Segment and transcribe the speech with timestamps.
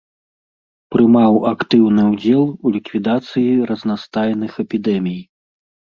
[0.93, 5.21] Прымаў актыўны ўдзел у ліквідацыі разнастайных эпідэмій.